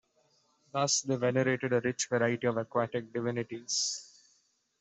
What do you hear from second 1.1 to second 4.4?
venerated a rich variety of aquatic divinities.